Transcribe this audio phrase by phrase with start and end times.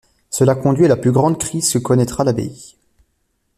[0.31, 2.73] Cela conduit à la plus grande crise que connaîtra l’abbaye.